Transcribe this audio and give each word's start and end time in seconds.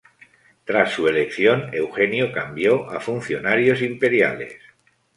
Tras 0.65 0.93
su 0.93 1.07
elección, 1.07 1.69
Eugenio 1.75 2.31
cambió 2.33 2.89
a 2.89 2.99
funcionarios 2.99 3.83
imperiales. 3.83 4.55